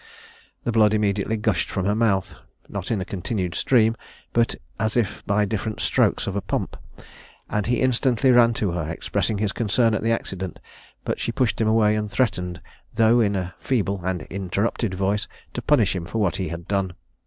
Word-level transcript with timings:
The 0.63 0.71
blood 0.71 0.95
immediately 0.95 1.37
gushed 1.37 1.69
from 1.69 1.85
her 1.85 1.93
mouth, 1.93 2.33
not 2.67 2.89
in 2.89 2.99
a 2.99 3.05
continued 3.05 3.53
stream, 3.53 3.95
but 4.33 4.55
as 4.79 4.97
if 4.97 5.23
by 5.27 5.45
different 5.45 5.79
strokes 5.79 6.25
of 6.25 6.35
a 6.35 6.41
pump, 6.41 6.75
and 7.47 7.67
he 7.67 7.81
instantly 7.81 8.31
ran 8.31 8.55
to 8.55 8.71
her, 8.71 8.89
expressing 8.89 9.37
his 9.37 9.51
concern 9.51 9.93
at 9.93 10.01
the 10.01 10.11
accident; 10.11 10.59
but 11.05 11.19
she 11.19 11.31
pushed 11.31 11.61
him 11.61 11.67
away, 11.67 11.95
and 11.95 12.09
threatened, 12.09 12.61
though 12.95 13.19
in 13.19 13.35
a 13.35 13.53
feeble 13.59 14.01
and 14.03 14.23
interrupted 14.23 14.95
voice, 14.95 15.27
to 15.53 15.61
punish 15.61 15.95
him 15.95 16.05
for 16.07 16.17
what 16.17 16.37
he 16.37 16.47
had 16.47 16.67
done. 16.67 16.93